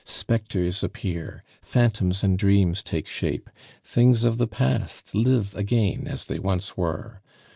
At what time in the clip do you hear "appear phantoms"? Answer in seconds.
0.83-2.23